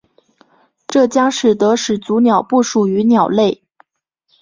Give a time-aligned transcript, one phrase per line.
[0.87, 3.61] 这将使得始祖鸟不属于鸟类。